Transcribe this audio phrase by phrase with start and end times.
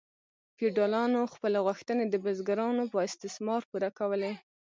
[0.57, 4.33] فیوډالانو خپلې غوښتنې د بزګرانو په استثمار پوره کولې.